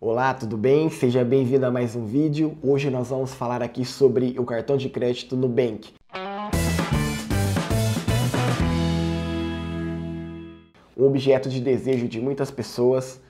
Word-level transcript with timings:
Olá, 0.00 0.32
tudo 0.32 0.56
bem? 0.56 0.88
Seja 0.90 1.24
bem-vindo 1.24 1.66
a 1.66 1.72
mais 1.72 1.96
um 1.96 2.06
vídeo. 2.06 2.56
Hoje 2.62 2.88
nós 2.88 3.08
vamos 3.08 3.34
falar 3.34 3.64
aqui 3.64 3.84
sobre 3.84 4.36
o 4.38 4.44
cartão 4.44 4.76
de 4.76 4.88
crédito 4.88 5.34
Nubank. 5.34 5.92
Um 10.96 11.04
objeto 11.04 11.48
de 11.48 11.60
desejo 11.60 12.06
de 12.06 12.20
muitas 12.20 12.48
pessoas, 12.48 13.20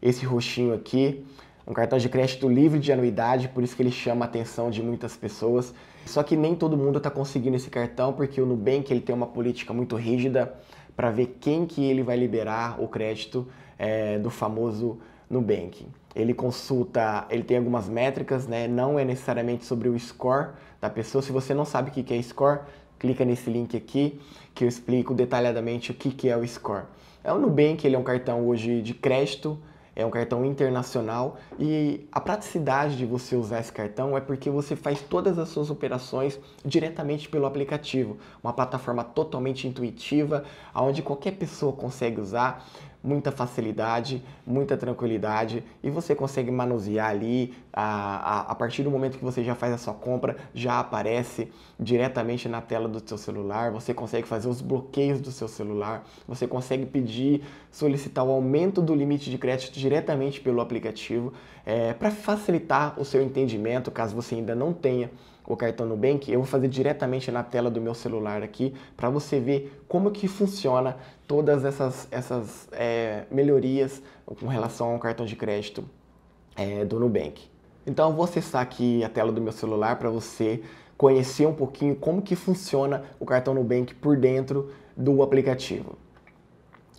esse 0.00 0.24
roxinho 0.24 0.72
aqui, 0.72 1.22
um 1.66 1.74
cartão 1.74 1.98
de 1.98 2.08
crédito 2.08 2.48
livre 2.48 2.78
de 2.78 2.90
anuidade, 2.90 3.48
por 3.48 3.62
isso 3.62 3.76
que 3.76 3.82
ele 3.82 3.92
chama 3.92 4.24
a 4.24 4.28
atenção 4.28 4.70
de 4.70 4.82
muitas 4.82 5.14
pessoas. 5.18 5.74
Só 6.06 6.22
que 6.22 6.34
nem 6.34 6.54
todo 6.54 6.78
mundo 6.78 6.96
está 6.96 7.10
conseguindo 7.10 7.56
esse 7.56 7.68
cartão, 7.68 8.14
porque 8.14 8.40
o 8.40 8.46
Nubank 8.46 8.90
ele 8.90 9.02
tem 9.02 9.14
uma 9.14 9.26
política 9.26 9.74
muito 9.74 9.96
rígida 9.96 10.54
para 10.96 11.10
ver 11.10 11.36
quem 11.38 11.66
que 11.66 11.84
ele 11.84 12.02
vai 12.02 12.16
liberar 12.16 12.82
o 12.82 12.88
crédito 12.88 13.46
é, 13.78 14.18
do 14.18 14.30
famoso 14.30 14.98
Nubank. 15.28 15.86
Ele 16.14 16.32
consulta, 16.32 17.26
ele 17.30 17.42
tem 17.42 17.58
algumas 17.58 17.88
métricas, 17.88 18.46
né? 18.46 18.66
Não 18.66 18.98
é 18.98 19.04
necessariamente 19.04 19.64
sobre 19.64 19.88
o 19.88 19.98
score 19.98 20.50
da 20.80 20.88
pessoa. 20.88 21.20
Se 21.20 21.32
você 21.32 21.52
não 21.52 21.64
sabe 21.64 21.90
o 21.90 21.92
que 21.92 22.14
é 22.14 22.22
score, 22.22 22.60
clica 22.98 23.24
nesse 23.24 23.50
link 23.50 23.76
aqui 23.76 24.20
que 24.54 24.64
eu 24.64 24.68
explico 24.68 25.12
detalhadamente 25.12 25.90
o 25.90 25.94
que 25.94 26.28
é 26.28 26.36
o 26.36 26.46
score. 26.46 26.84
É 27.22 27.32
o 27.32 27.38
Nubank, 27.38 27.86
ele 27.86 27.96
é 27.96 27.98
um 27.98 28.04
cartão 28.04 28.46
hoje 28.46 28.80
de 28.80 28.94
crédito, 28.94 29.58
é 29.96 30.04
um 30.04 30.10
cartão 30.10 30.44
internacional 30.44 31.38
e 31.58 32.06
a 32.12 32.20
praticidade 32.20 32.98
de 32.98 33.06
você 33.06 33.34
usar 33.34 33.60
esse 33.60 33.72
cartão 33.72 34.14
é 34.14 34.20
porque 34.20 34.50
você 34.50 34.76
faz 34.76 35.00
todas 35.00 35.38
as 35.38 35.48
suas 35.48 35.70
operações 35.70 36.38
diretamente 36.62 37.30
pelo 37.30 37.46
aplicativo, 37.46 38.18
uma 38.44 38.52
plataforma 38.52 39.02
totalmente 39.02 39.66
intuitiva, 39.66 40.44
onde 40.74 41.02
qualquer 41.02 41.32
pessoa 41.32 41.72
consegue 41.72 42.20
usar 42.20 42.68
muita 43.06 43.30
facilidade, 43.30 44.22
muita 44.44 44.76
tranquilidade 44.76 45.62
e 45.82 45.88
você 45.88 46.14
consegue 46.14 46.50
manusear 46.50 47.10
ali 47.10 47.54
a, 47.72 47.82
a, 47.82 48.40
a, 48.50 48.54
partir 48.56 48.82
do 48.82 48.90
momento 48.90 49.16
que 49.16 49.24
você 49.24 49.44
já 49.44 49.54
faz 49.54 49.72
a 49.72 49.78
sua 49.78 49.94
compra, 49.94 50.36
já 50.52 50.80
aparece 50.80 51.52
diretamente 51.78 52.48
na 52.48 52.60
tela 52.60 52.88
do 52.88 53.00
seu 53.06 53.16
celular, 53.16 53.70
você 53.70 53.94
consegue 53.94 54.26
fazer 54.26 54.48
os 54.48 54.60
bloqueios 54.60 55.20
do 55.20 55.30
seu 55.30 55.46
celular, 55.46 56.04
você 56.26 56.48
consegue 56.48 56.84
pedir, 56.84 57.44
solicitar 57.70 58.24
o 58.24 58.30
aumento 58.32 58.82
do 58.82 58.94
limite 58.94 59.30
de 59.30 59.38
crédito 59.38 59.78
diretamente 59.78 60.40
pelo 60.40 60.60
aplicativo 60.60 61.32
é, 61.64 61.92
para 61.92 62.10
facilitar 62.10 62.98
o 62.98 63.04
seu 63.04 63.22
entendimento, 63.22 63.90
caso 63.90 64.16
você 64.16 64.34
ainda 64.34 64.54
não 64.54 64.72
tenha 64.72 65.10
o 65.46 65.56
cartão 65.56 65.86
Nubank, 65.86 66.30
eu 66.30 66.40
vou 66.40 66.46
fazer 66.46 66.68
diretamente 66.68 67.30
na 67.30 67.42
tela 67.42 67.70
do 67.70 67.80
meu 67.80 67.94
celular 67.94 68.42
aqui 68.42 68.74
para 68.96 69.08
você 69.08 69.38
ver 69.38 69.82
como 69.86 70.10
que 70.10 70.26
funciona 70.26 70.96
todas 71.26 71.64
essas, 71.64 72.08
essas 72.10 72.68
é, 72.72 73.24
melhorias 73.30 74.02
com 74.24 74.46
relação 74.46 74.92
ao 74.92 74.98
cartão 74.98 75.24
de 75.24 75.36
crédito 75.36 75.84
é, 76.56 76.84
do 76.84 76.98
Nubank. 76.98 77.48
Então 77.86 78.10
eu 78.10 78.16
vou 78.16 78.24
acessar 78.24 78.62
aqui 78.62 79.04
a 79.04 79.08
tela 79.08 79.30
do 79.30 79.40
meu 79.40 79.52
celular 79.52 79.96
para 79.96 80.10
você 80.10 80.62
conhecer 80.96 81.46
um 81.46 81.54
pouquinho 81.54 81.94
como 81.94 82.22
que 82.22 82.34
funciona 82.34 83.04
o 83.20 83.26
cartão 83.26 83.54
Nubank 83.54 83.94
por 83.94 84.16
dentro 84.16 84.72
do 84.96 85.22
aplicativo. 85.22 85.96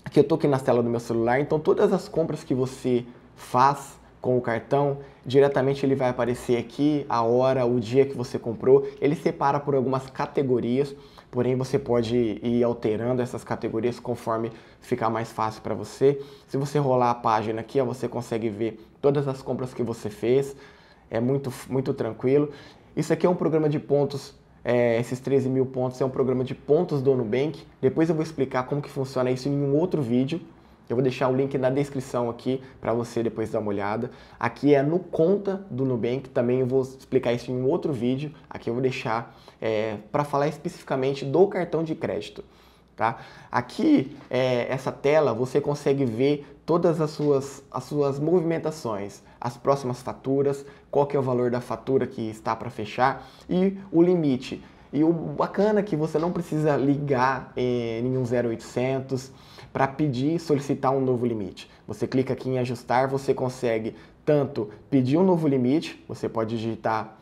Aqui 0.06 0.20
eu 0.20 0.22
estou 0.22 0.38
aqui 0.38 0.48
na 0.48 0.60
tela 0.60 0.82
do 0.82 0.90
meu 0.90 1.02
celular, 1.02 1.42
então 1.42 1.60
todas 1.60 1.92
as 1.92 2.08
compras 2.08 2.44
que 2.44 2.54
você 2.54 3.06
faz 3.36 4.00
com 4.22 4.38
o 4.38 4.42
cartão, 4.42 5.00
diretamente 5.26 5.86
ele 5.86 5.96
vai 5.96 6.10
aparecer 6.10 6.58
aqui 6.58 7.06
a 7.08 7.22
hora, 7.22 7.66
o 7.66 7.80
dia 7.80 8.06
que 8.06 8.16
você 8.16 8.38
comprou. 8.40 8.88
Ele 9.00 9.16
separa 9.16 9.60
por 9.60 9.76
algumas 9.76 10.10
categorias, 10.10 10.96
porém 11.30 11.56
você 11.56 11.78
pode 11.78 12.40
ir 12.42 12.64
alterando 12.64 13.22
essas 13.22 13.44
categorias 13.44 14.00
conforme 14.00 14.52
ficar 14.82 15.10
mais 15.10 15.32
fácil 15.32 15.62
para 15.62 15.76
você. 15.76 16.22
Se 16.48 16.58
você 16.58 16.80
rolar 16.80 17.12
a 17.12 17.16
página 17.16 17.62
aqui, 17.62 17.80
ó, 17.80 17.86
você 17.86 18.08
consegue 18.08 18.50
ver 18.50 18.86
todas 19.02 19.28
as 19.28 19.42
compras 19.42 19.74
que 19.74 19.84
você 19.84 20.10
fez. 20.10 20.56
É 21.10 21.20
muito, 21.20 21.54
muito 21.70 21.94
tranquilo. 21.94 22.52
Isso 22.96 23.14
aqui 23.14 23.26
é 23.26 23.30
um 23.30 23.36
programa 23.36 23.70
de 23.70 23.80
pontos 23.80 24.34
é, 24.70 25.00
esses 25.00 25.22
13 25.22 25.48
mil 25.48 25.66
pontos 25.66 26.02
é 26.02 26.04
um 26.04 26.10
programa 26.10 26.44
de 26.44 26.54
pontos 26.54 27.02
do 27.02 27.16
Nubank. 27.16 27.64
Depois 27.80 28.10
eu 28.10 28.16
vou 28.16 28.22
explicar 28.22 28.64
como 28.64 28.82
que 28.82 28.90
funciona 28.90 29.32
isso 29.32 29.48
em 29.48 29.54
um 29.54 29.74
outro 29.74 30.02
vídeo. 30.02 30.42
Eu 30.90 30.96
vou 30.96 31.04
deixar 31.04 31.28
o 31.28 31.36
link 31.36 31.58
na 31.58 31.70
descrição 31.70 32.30
aqui 32.30 32.62
para 32.80 32.94
você 32.94 33.22
depois 33.22 33.50
dar 33.50 33.60
uma 33.60 33.70
olhada. 33.70 34.10
Aqui 34.40 34.74
é 34.74 34.82
no 34.82 35.00
conta 35.00 35.66
do 35.70 35.84
Nubank, 35.84 36.30
também 36.30 36.62
eu 36.62 36.66
vou 36.66 36.82
explicar 36.82 37.34
isso 37.34 37.52
em 37.52 37.64
outro 37.64 37.92
vídeo. 37.92 38.32
Aqui 38.50 38.70
eu 38.70 38.74
vou 38.74 38.82
deixar 38.82 39.38
é, 39.62 39.98
para 40.12 40.24
falar 40.24 40.48
especificamente 40.48 41.26
do 41.26 41.48
cartão 41.48 41.84
de 41.84 41.94
crédito. 41.94 42.44
Tá? 42.96 43.20
Aqui, 43.52 44.18
é, 44.28 44.66
essa 44.72 44.92
tela, 44.92 45.32
você 45.32 45.62
consegue 45.62 46.04
ver 46.04 46.58
todas 46.66 47.00
as 47.00 47.12
suas, 47.12 47.64
as 47.72 47.84
suas 47.84 48.20
movimentações, 48.20 49.22
as 49.40 49.56
próximas 49.56 50.02
faturas, 50.02 50.66
qual 50.90 51.06
que 51.06 51.16
é 51.16 51.20
o 51.20 51.22
valor 51.22 51.52
da 51.52 51.62
fatura 51.62 52.08
que 52.08 52.28
está 52.28 52.56
para 52.56 52.72
fechar 52.72 53.28
e 53.48 53.78
o 53.92 54.02
limite. 54.02 54.64
E 54.92 55.04
o 55.04 55.12
bacana 55.12 55.82
é 55.82 55.84
que 55.84 55.96
você 55.96 56.18
não 56.18 56.32
precisa 56.32 56.76
ligar 56.76 57.52
em 57.56 58.02
nenhum 58.02 58.24
0800 58.24 59.32
para 59.78 59.88
pedir, 59.88 60.40
solicitar 60.40 60.92
um 60.92 61.00
novo 61.00 61.24
limite. 61.24 61.70
Você 61.88 62.08
clica 62.08 62.34
aqui 62.34 62.50
em 62.50 62.58
ajustar, 62.58 63.08
você 63.08 63.32
consegue 63.32 63.94
tanto 64.26 64.72
pedir 64.90 65.18
um 65.18 65.24
novo 65.24 65.48
limite, 65.48 66.04
você 66.08 66.28
pode 66.28 66.58
digitar 66.58 67.16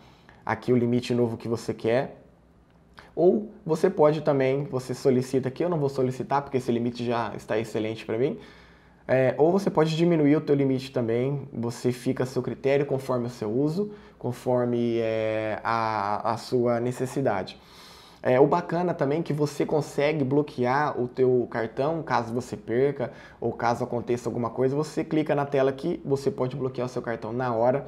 aqui 0.46 0.72
o 0.72 0.78
limite 0.78 1.14
novo 1.14 1.36
que 1.36 1.50
você 1.50 1.74
quer, 1.74 2.22
ou 3.14 3.52
você 3.66 3.90
pode 3.90 4.22
também, 4.22 4.64
você 4.64 4.94
solicita 4.94 5.50
aqui, 5.50 5.66
eu 5.66 5.68
não 5.68 5.78
vou 5.78 5.90
solicitar 5.90 6.44
porque 6.44 6.56
esse 6.56 6.72
limite 6.72 7.04
já 7.04 7.34
está 7.36 7.60
excelente 7.60 8.06
para 8.06 8.18
mim, 8.18 8.40
é, 9.06 9.36
ou 9.38 9.52
você 9.52 9.70
pode 9.70 9.94
diminuir 9.94 10.38
o 10.38 10.42
teu 10.42 10.56
limite 10.56 10.94
também, 10.94 11.50
você 11.52 11.92
fica 11.92 12.24
a 12.24 12.26
seu 12.26 12.42
critério 12.42 12.86
conforme 12.86 13.28
o 13.28 13.30
seu 13.30 13.52
uso, 13.52 13.92
conforme 14.18 15.00
é, 15.00 15.60
a, 15.62 16.32
a 16.32 16.38
sua 16.38 16.80
necessidade. 16.80 17.60
É, 18.26 18.40
o 18.40 18.48
bacana 18.48 18.92
também 18.92 19.20
é 19.20 19.22
que 19.22 19.32
você 19.32 19.68
consegue 19.68 20.24
bloquear 20.24 21.00
o 21.00 21.08
teu 21.08 21.48
cartão 21.52 22.02
caso 22.02 22.34
você 22.34 22.58
perca 22.58 23.12
ou 23.40 23.54
caso 23.54 23.84
aconteça 23.84 24.28
alguma 24.28 24.50
coisa, 24.50 24.76
você 24.76 25.04
clica 25.04 25.36
na 25.36 25.46
tela 25.46 25.70
aqui, 25.70 26.02
você 26.04 26.32
pode 26.32 26.56
bloquear 26.56 26.88
o 26.88 26.90
seu 26.90 27.04
cartão 27.04 27.32
na 27.32 27.54
hora. 27.54 27.86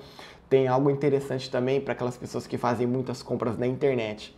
Tem 0.47 0.67
algo 0.67 0.91
interessante 0.91 1.49
também 1.49 1.81
para 1.81 1.93
aquelas 1.93 2.15
pessoas 2.15 2.45
que 2.45 2.55
fazem 2.55 2.85
muitas 2.85 3.23
compras 3.23 3.57
na 3.57 3.65
internet. 3.65 4.37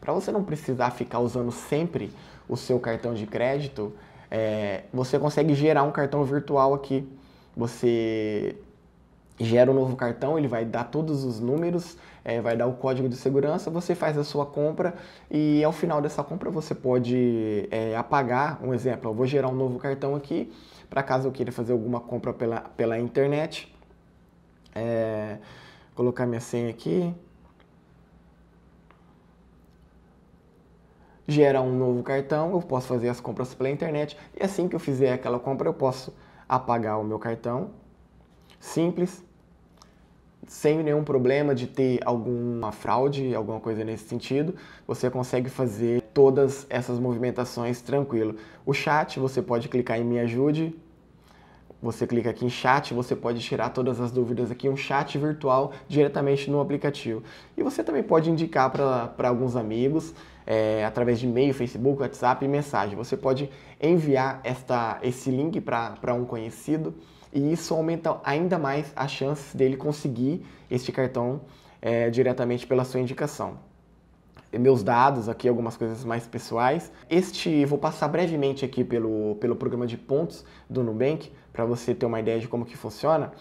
Para 0.00 0.12
você 0.12 0.32
não 0.32 0.42
precisar 0.42 0.90
ficar 0.90 1.20
usando 1.20 1.52
sempre 1.52 2.12
o 2.48 2.56
seu 2.56 2.80
cartão 2.80 3.14
de 3.14 3.24
crédito, 3.24 3.92
é, 4.28 4.82
você 4.92 5.16
consegue 5.16 5.54
gerar 5.54 5.84
um 5.84 5.92
cartão 5.92 6.24
virtual 6.24 6.74
aqui. 6.74 7.08
Você 7.56 8.56
gera 9.38 9.70
um 9.70 9.74
novo 9.74 9.96
cartão, 9.96 10.38
ele 10.38 10.48
vai 10.48 10.64
dar 10.64 10.84
todos 10.84 11.24
os 11.24 11.38
números, 11.40 11.96
é, 12.24 12.40
vai 12.40 12.56
dar 12.56 12.66
o 12.66 12.74
código 12.74 13.08
de 13.08 13.16
segurança, 13.16 13.70
você 13.70 13.94
faz 13.94 14.16
a 14.16 14.24
sua 14.24 14.46
compra 14.46 14.94
e 15.30 15.62
ao 15.62 15.72
final 15.72 16.00
dessa 16.00 16.24
compra 16.24 16.50
você 16.50 16.74
pode 16.74 17.68
é, 17.70 17.94
apagar, 17.96 18.58
um 18.64 18.72
exemplo, 18.72 19.10
eu 19.10 19.14
vou 19.14 19.26
gerar 19.26 19.48
um 19.48 19.54
novo 19.54 19.78
cartão 19.78 20.14
aqui, 20.14 20.52
para 20.88 21.02
caso 21.02 21.28
eu 21.28 21.32
queira 21.32 21.52
fazer 21.52 21.72
alguma 21.72 22.00
compra 22.00 22.32
pela, 22.32 22.60
pela 22.60 22.98
internet, 22.98 23.72
é, 24.74 25.38
colocar 25.94 26.26
minha 26.26 26.40
senha 26.40 26.70
aqui, 26.70 27.14
gera 31.28 31.60
um 31.60 31.76
novo 31.76 32.02
cartão, 32.02 32.52
eu 32.52 32.62
posso 32.62 32.86
fazer 32.86 33.08
as 33.08 33.20
compras 33.20 33.54
pela 33.54 33.68
internet 33.68 34.16
e 34.38 34.42
assim 34.42 34.68
que 34.68 34.76
eu 34.76 34.80
fizer 34.80 35.12
aquela 35.12 35.38
compra 35.38 35.68
eu 35.68 35.74
posso 35.74 36.14
apagar 36.48 37.00
o 37.00 37.04
meu 37.04 37.18
cartão, 37.18 37.70
simples, 38.60 39.25
sem 40.46 40.82
nenhum 40.82 41.02
problema 41.02 41.54
de 41.54 41.66
ter 41.66 42.00
alguma 42.04 42.70
fraude, 42.72 43.34
alguma 43.34 43.60
coisa 43.60 43.84
nesse 43.84 44.08
sentido, 44.08 44.54
você 44.86 45.10
consegue 45.10 45.50
fazer 45.50 46.02
todas 46.14 46.66
essas 46.70 46.98
movimentações 46.98 47.80
tranquilo. 47.80 48.36
O 48.64 48.72
chat, 48.72 49.18
você 49.18 49.42
pode 49.42 49.68
clicar 49.68 49.98
em 49.98 50.04
Me 50.04 50.20
Ajude, 50.20 50.74
você 51.82 52.06
clica 52.06 52.30
aqui 52.30 52.44
em 52.44 52.48
chat, 52.48 52.94
você 52.94 53.14
pode 53.14 53.40
tirar 53.40 53.70
todas 53.70 54.00
as 54.00 54.10
dúvidas 54.10 54.50
aqui, 54.50 54.68
um 54.68 54.76
chat 54.76 55.18
virtual 55.18 55.72
diretamente 55.86 56.50
no 56.50 56.60
aplicativo. 56.60 57.22
E 57.56 57.62
você 57.62 57.84
também 57.84 58.02
pode 58.02 58.30
indicar 58.30 58.70
para 58.70 59.28
alguns 59.28 59.56
amigos, 59.56 60.14
é, 60.46 60.84
através 60.84 61.20
de 61.20 61.26
e-mail, 61.26 61.52
Facebook, 61.52 62.00
WhatsApp 62.00 62.44
e 62.44 62.48
mensagem. 62.48 62.96
Você 62.96 63.16
pode 63.16 63.50
enviar 63.80 64.40
esta, 64.42 64.98
esse 65.02 65.30
link 65.30 65.60
para 65.60 66.14
um 66.14 66.24
conhecido 66.24 66.94
e 67.32 67.52
isso 67.52 67.74
aumenta 67.74 68.18
ainda 68.24 68.58
mais 68.58 68.92
as 68.94 69.10
chances 69.10 69.54
dele 69.54 69.76
conseguir 69.76 70.44
este 70.70 70.92
cartão 70.92 71.40
é, 71.80 72.10
diretamente 72.10 72.66
pela 72.66 72.84
sua 72.84 73.00
indicação. 73.00 73.58
Meus 74.52 74.82
dados 74.82 75.28
aqui, 75.28 75.48
algumas 75.48 75.76
coisas 75.76 76.04
mais 76.04 76.26
pessoais. 76.26 76.90
Este, 77.10 77.64
vou 77.64 77.78
passar 77.78 78.08
brevemente 78.08 78.64
aqui 78.64 78.82
pelo, 78.84 79.36
pelo 79.36 79.56
programa 79.56 79.86
de 79.86 79.96
pontos 79.96 80.44
do 80.70 80.82
Nubank, 80.82 81.30
para 81.52 81.64
você 81.64 81.94
ter 81.94 82.06
uma 82.06 82.20
ideia 82.20 82.38
de 82.38 82.48
como 82.48 82.64
que 82.64 82.76
funciona. 82.76 83.32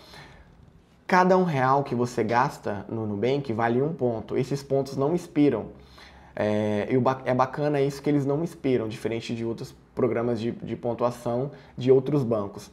Cada 1.08 1.38
um 1.38 1.44
real 1.44 1.84
que 1.84 1.94
você 1.94 2.24
gasta 2.24 2.86
no 2.90 3.06
Nubank 3.06 3.54
vale 3.54 3.82
um 3.82 3.94
ponto. 3.94 4.36
Esses 4.36 4.64
pontos 4.64 4.98
não 4.98 5.14
expiram. 5.14 5.68
É, 6.36 6.90
é 7.24 7.34
bacana 7.34 7.80
isso 7.80 8.02
que 8.02 8.10
eles 8.10 8.26
não 8.26 8.44
expiram, 8.44 8.88
diferente 8.90 9.34
de 9.34 9.46
outros 9.46 9.74
programas 9.94 10.40
de, 10.40 10.52
de 10.52 10.76
pontuação 10.76 11.52
de 11.78 11.92
outros 11.92 12.24
bancos. 12.24 12.70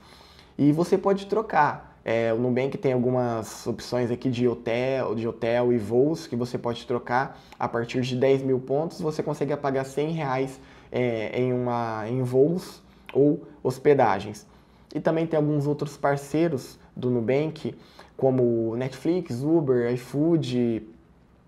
E 0.62 0.70
você 0.70 0.97
pode 0.97 1.26
trocar. 1.26 1.99
É, 2.05 2.32
o 2.32 2.38
Nubank 2.38 2.79
tem 2.79 2.93
algumas 2.93 3.67
opções 3.67 4.12
aqui 4.12 4.31
de 4.31 4.47
hotel, 4.47 5.12
de 5.17 5.26
hotel 5.26 5.73
e 5.73 5.76
voos 5.76 6.29
que 6.29 6.37
você 6.37 6.56
pode 6.56 6.87
trocar. 6.87 7.37
A 7.59 7.67
partir 7.67 8.00
de 8.03 8.14
10 8.14 8.44
mil 8.44 8.61
pontos, 8.61 9.00
você 9.00 9.25
consegue 9.25 9.56
pagar 9.56 9.82
100 9.82 10.12
reais 10.12 10.61
é, 10.93 11.37
em, 11.37 11.53
uma, 11.53 12.09
em 12.09 12.23
voos 12.23 12.81
ou 13.12 13.43
hospedagens. 13.61 14.47
E 14.94 15.00
também 15.00 15.26
tem 15.26 15.37
alguns 15.37 15.67
outros 15.67 15.97
parceiros 15.97 16.79
do 16.94 17.11
Nubank, 17.11 17.75
como 18.17 18.76
Netflix, 18.76 19.43
Uber, 19.43 19.93
iFood, 19.94 20.87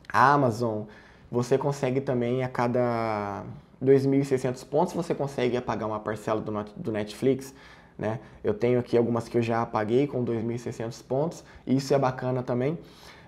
Amazon. 0.09 0.87
Você 1.31 1.57
consegue 1.57 2.01
também 2.01 2.43
a 2.43 2.49
cada 2.49 3.45
2.600 3.81 4.67
pontos, 4.67 4.93
você 4.93 5.15
consegue 5.15 5.61
pagar 5.61 5.87
uma 5.87 6.01
parcela 6.01 6.41
do 6.41 6.91
Netflix. 6.91 7.55
Né? 7.99 8.20
Eu 8.43 8.55
tenho 8.55 8.79
aqui 8.79 8.96
algumas 8.96 9.29
que 9.29 9.38
eu 9.38 9.43
já 9.43 9.64
paguei 9.64 10.06
com 10.06 10.25
2.600 10.25 11.02
pontos, 11.05 11.44
e 11.67 11.76
isso 11.76 11.94
é 11.94 11.99
bacana 11.99 12.43
também. 12.43 12.79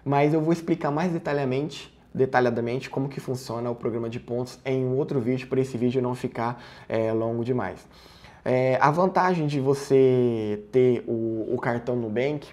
Mas 0.05 0.35
eu 0.35 0.41
vou 0.41 0.53
explicar 0.53 0.91
mais 0.91 1.13
detalhadamente 1.13 1.95
detalhadamente 2.17 2.89
como 2.89 3.11
que 3.11 3.21
funciona 3.21 3.71
o 3.71 3.75
programa 3.75 4.09
de 4.09 4.19
pontos 4.19 4.59
em 4.65 4.83
um 4.83 4.97
outro 4.97 5.21
vídeo, 5.21 5.47
para 5.49 5.61
esse 5.61 5.77
vídeo 5.77 6.01
não 6.01 6.15
ficar 6.15 6.63
é, 6.89 7.13
longo 7.13 7.45
demais. 7.45 7.87
É, 8.43 8.79
a 8.81 8.91
vantagem 8.91 9.47
de 9.47 9.61
você 9.61 10.63
ter 10.73 11.05
o, 11.07 11.53
o 11.53 11.59
cartão 11.61 11.95
Nubank 11.95 12.49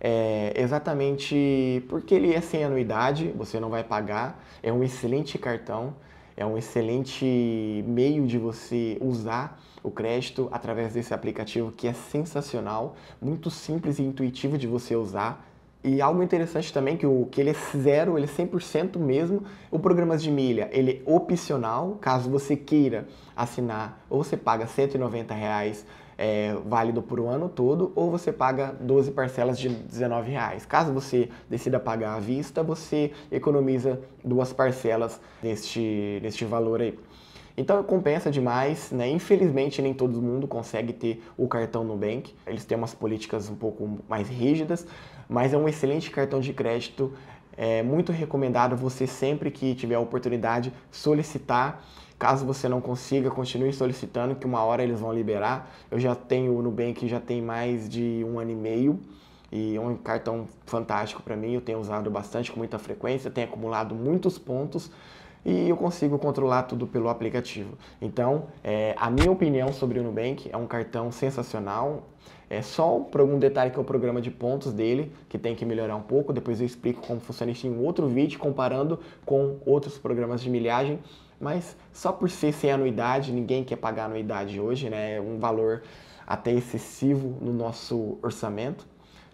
é 0.00 0.52
exatamente 0.56 1.84
porque 1.88 2.14
ele 2.14 2.32
é 2.32 2.40
sem 2.40 2.64
anuidade, 2.64 3.34
você 3.36 3.60
não 3.60 3.68
vai 3.68 3.84
pagar, 3.84 4.42
é 4.62 4.72
um 4.72 4.82
excelente 4.82 5.36
cartão, 5.36 5.94
é 6.36 6.44
um 6.44 6.58
excelente 6.58 7.84
meio 7.86 8.26
de 8.26 8.38
você 8.38 8.98
usar 9.00 9.60
o 9.82 9.90
crédito 9.90 10.48
através 10.52 10.92
desse 10.92 11.14
aplicativo 11.14 11.72
que 11.72 11.88
é 11.88 11.92
sensacional, 11.92 12.96
muito 13.22 13.50
simples 13.50 13.98
e 13.98 14.02
intuitivo 14.02 14.58
de 14.58 14.66
você 14.66 14.94
usar. 14.94 15.46
E 15.82 16.00
algo 16.00 16.22
interessante 16.22 16.72
também 16.72 16.96
que, 16.96 17.06
o, 17.06 17.28
que 17.30 17.40
ele 17.40 17.50
é 17.50 17.54
zero, 17.76 18.18
ele 18.18 18.26
é 18.26 18.28
100% 18.28 18.98
mesmo. 18.98 19.44
O 19.70 19.78
programa 19.78 20.18
de 20.18 20.30
milha, 20.30 20.68
ele 20.72 21.02
é 21.06 21.10
opcional, 21.10 21.96
caso 22.00 22.28
você 22.28 22.56
queira 22.56 23.06
assinar, 23.36 24.04
ou 24.10 24.24
você 24.24 24.36
paga 24.36 24.66
190 24.66 25.32
reais 25.32 25.86
é, 26.18 26.54
válido 26.64 27.02
por 27.02 27.20
um 27.20 27.28
ano 27.28 27.48
todo, 27.48 27.92
ou 27.94 28.10
você 28.10 28.32
paga 28.32 28.74
12 28.80 29.10
parcelas 29.10 29.58
de 29.58 29.68
19 29.68 30.30
reais. 30.30 30.64
Caso 30.64 30.92
você 30.92 31.28
decida 31.48 31.78
pagar 31.78 32.14
à 32.14 32.20
vista, 32.20 32.62
você 32.62 33.12
economiza 33.30 34.00
duas 34.24 34.52
parcelas 34.52 35.20
neste, 35.42 36.18
neste 36.22 36.44
valor 36.44 36.80
aí. 36.80 36.98
Então 37.56 37.82
compensa 37.82 38.30
demais, 38.30 38.90
né? 38.90 39.08
Infelizmente 39.08 39.80
nem 39.80 39.94
todo 39.94 40.20
mundo 40.20 40.46
consegue 40.46 40.92
ter 40.92 41.22
o 41.38 41.48
cartão 41.48 41.82
Nubank. 41.84 42.34
Eles 42.46 42.66
têm 42.66 42.76
umas 42.76 42.92
políticas 42.92 43.48
um 43.48 43.54
pouco 43.54 43.98
mais 44.06 44.28
rígidas, 44.28 44.86
mas 45.26 45.54
é 45.54 45.56
um 45.56 45.66
excelente 45.66 46.10
cartão 46.10 46.38
de 46.38 46.52
crédito. 46.52 47.12
É 47.56 47.82
muito 47.82 48.12
recomendado 48.12 48.76
você 48.76 49.06
sempre 49.06 49.50
que 49.50 49.74
tiver 49.74 49.94
a 49.94 50.00
oportunidade 50.00 50.70
solicitar. 50.90 51.82
Caso 52.18 52.46
você 52.46 52.68
não 52.68 52.80
consiga, 52.80 53.30
continue 53.30 53.72
solicitando, 53.72 54.34
que 54.34 54.46
uma 54.46 54.62
hora 54.64 54.82
eles 54.82 55.00
vão 55.00 55.12
liberar. 55.12 55.70
Eu 55.90 56.00
já 56.00 56.14
tenho 56.14 56.56
o 56.56 56.62
Nubank 56.62 57.06
já 57.06 57.20
tem 57.20 57.42
mais 57.42 57.88
de 57.88 58.24
um 58.26 58.38
ano 58.38 58.52
e 58.52 58.54
meio 58.54 58.98
e 59.52 59.76
é 59.76 59.80
um 59.80 59.94
cartão 59.96 60.48
fantástico 60.64 61.22
para 61.22 61.36
mim. 61.36 61.52
Eu 61.52 61.60
tenho 61.60 61.78
usado 61.78 62.10
bastante 62.10 62.50
com 62.50 62.58
muita 62.58 62.78
frequência, 62.78 63.30
tenho 63.30 63.46
acumulado 63.46 63.94
muitos 63.94 64.38
pontos 64.38 64.90
e 65.44 65.68
eu 65.68 65.76
consigo 65.76 66.18
controlar 66.18 66.62
tudo 66.64 66.86
pelo 66.86 67.08
aplicativo. 67.08 67.76
Então, 68.00 68.46
é, 68.64 68.94
a 68.98 69.10
minha 69.10 69.30
opinião 69.30 69.72
sobre 69.72 70.00
o 70.00 70.02
Nubank 70.02 70.48
é 70.50 70.56
um 70.56 70.66
cartão 70.66 71.12
sensacional. 71.12 72.02
É 72.48 72.62
só 72.62 73.00
por 73.00 73.20
algum 73.20 73.38
detalhe 73.38 73.70
que 73.70 73.78
é 73.78 73.80
o 73.80 73.84
programa 73.84 74.20
de 74.20 74.30
pontos 74.30 74.72
dele, 74.72 75.12
que 75.28 75.36
tem 75.36 75.54
que 75.54 75.64
melhorar 75.64 75.96
um 75.96 76.02
pouco. 76.02 76.32
Depois 76.32 76.60
eu 76.60 76.66
explico 76.66 77.06
como 77.06 77.20
funciona 77.20 77.52
isso 77.52 77.66
em 77.66 77.78
outro 77.78 78.08
vídeo, 78.08 78.38
comparando 78.38 78.98
com 79.24 79.58
outros 79.66 79.98
programas 79.98 80.40
de 80.40 80.48
milhagem. 80.48 80.98
Mas 81.40 81.76
só 81.92 82.12
por 82.12 82.30
ser 82.30 82.52
sem 82.52 82.70
anuidade, 82.70 83.32
ninguém 83.32 83.64
quer 83.64 83.76
pagar 83.76 84.06
anuidade 84.06 84.60
hoje, 84.60 84.88
né? 84.88 85.16
É 85.16 85.20
um 85.20 85.38
valor 85.38 85.82
até 86.26 86.52
excessivo 86.52 87.36
no 87.40 87.52
nosso 87.52 88.18
orçamento. 88.22 88.86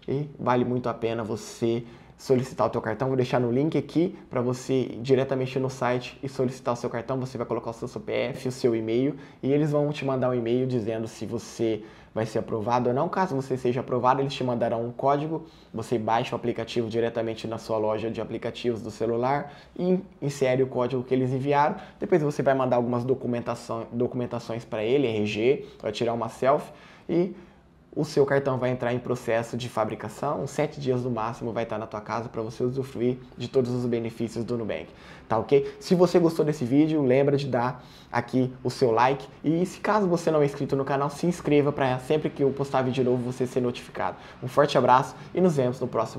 E 0.06 0.28
vale 0.38 0.64
muito 0.64 0.88
a 0.88 0.94
pena 0.94 1.22
você 1.22 1.84
solicitar 2.22 2.66
o 2.66 2.70
teu 2.70 2.81
cartão. 2.81 3.08
Vou 3.08 3.16
deixar 3.16 3.40
no 3.40 3.50
link 3.50 3.76
aqui 3.76 4.16
para 4.31 4.40
você 4.40 4.96
diretamente 5.00 5.58
no 5.58 5.70
site 5.70 6.19
e 6.22 6.28
solicitar 6.28 6.75
o 6.75 6.76
seu 6.76 6.90
cartão. 6.90 7.19
Você 7.19 7.37
vai 7.37 7.46
colocar 7.46 7.70
o 7.70 7.75
seu 7.75 7.88
CPF, 7.88 8.48
o 8.48 8.52
seu 8.52 8.76
e-mail 8.76 9.16
e 9.43 9.52
eles 9.52 9.72
vão 9.72 9.90
te 9.90 10.05
mandar 10.05 10.31
um 10.31 10.34
e-mail 10.34 10.66
dizendo 10.66 11.08
se 11.08 11.26
você 11.26 11.82
vai 12.14 12.26
ser 12.26 12.38
aprovado 12.38 12.88
ou 12.88 12.94
não. 12.94 13.08
Caso 13.08 13.34
você 13.34 13.56
seja 13.56 13.80
aprovado, 13.80 14.20
eles 14.20 14.32
te 14.32 14.44
mandarão 14.44 14.84
um 14.84 14.92
código. 14.92 15.46
Você 15.72 15.98
baixa 15.98 16.34
o 16.34 16.36
aplicativo 16.36 16.88
diretamente 16.88 17.46
na 17.46 17.58
sua 17.58 17.78
loja 17.78 18.10
de 18.10 18.20
aplicativos 18.20 18.82
do 18.82 18.90
celular 18.90 19.52
e 19.78 19.98
insere 20.20 20.62
o 20.62 20.66
código 20.66 21.02
que 21.02 21.14
eles 21.14 21.30
enviaram. 21.30 21.76
Depois 21.98 22.22
você 22.22 22.42
vai 22.42 22.54
mandar 22.54 22.76
algumas 22.76 23.04
documentação, 23.04 23.86
documentações 23.92 24.64
para 24.64 24.84
ele, 24.84 25.06
RG, 25.06 25.66
vai 25.80 25.92
tirar 25.92 26.12
uma 26.12 26.28
selfie 26.28 26.72
e 27.08 27.34
o 27.94 28.04
seu 28.04 28.24
cartão 28.24 28.58
vai 28.58 28.70
entrar 28.70 28.94
em 28.94 28.98
processo 28.98 29.56
de 29.56 29.68
fabricação, 29.68 30.46
sete 30.46 30.80
dias 30.80 31.04
no 31.04 31.10
máximo 31.10 31.52
vai 31.52 31.64
estar 31.64 31.78
na 31.78 31.86
tua 31.86 32.00
casa 32.00 32.28
para 32.28 32.40
você 32.40 32.64
usufruir 32.64 33.18
de 33.36 33.48
todos 33.48 33.70
os 33.70 33.84
benefícios 33.84 34.44
do 34.44 34.56
Nubank, 34.56 34.88
tá 35.28 35.38
ok? 35.38 35.76
Se 35.78 35.94
você 35.94 36.18
gostou 36.18 36.44
desse 36.44 36.64
vídeo, 36.64 37.02
lembra 37.02 37.36
de 37.36 37.46
dar 37.46 37.84
aqui 38.10 38.52
o 38.64 38.70
seu 38.70 38.90
like 38.90 39.26
e 39.44 39.64
se 39.66 39.78
caso 39.80 40.06
você 40.06 40.30
não 40.30 40.40
é 40.40 40.46
inscrito 40.46 40.74
no 40.74 40.84
canal, 40.84 41.10
se 41.10 41.26
inscreva 41.26 41.70
para 41.70 41.98
sempre 41.98 42.30
que 42.30 42.42
eu 42.42 42.50
postar 42.50 42.82
vídeo 42.82 43.04
novo 43.04 43.22
você 43.22 43.46
ser 43.46 43.60
notificado. 43.60 44.16
Um 44.42 44.48
forte 44.48 44.78
abraço 44.78 45.14
e 45.34 45.40
nos 45.40 45.56
vemos 45.56 45.78
no 45.78 45.86
próximo 45.86 46.10